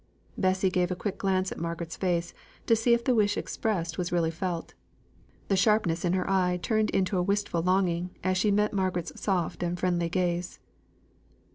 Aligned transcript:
Bessy 0.35 0.71
gave 0.71 0.89
a 0.89 0.95
quick 0.95 1.19
glance 1.19 1.51
at 1.51 1.59
Margaret's 1.59 1.95
face, 1.95 2.33
to 2.65 2.75
see 2.75 2.95
if 2.95 3.03
the 3.03 3.13
wish 3.13 3.37
expressed 3.37 3.99
was 3.99 4.11
really 4.11 4.31
felt. 4.31 4.73
The 5.47 5.55
sharpness 5.55 6.03
in 6.03 6.13
her 6.13 6.27
eye 6.27 6.57
turned 6.59 6.89
to 7.05 7.17
a 7.19 7.21
wistful 7.21 7.61
longing 7.61 8.09
as 8.23 8.35
she 8.35 8.49
met 8.49 8.73
Margaret's 8.73 9.21
soft 9.21 9.61
and 9.61 9.79
friendly 9.79 10.09
gaze. 10.09 10.57